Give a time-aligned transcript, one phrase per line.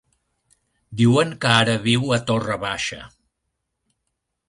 [1.01, 3.01] Diuen que ara viu a Torre Baixa.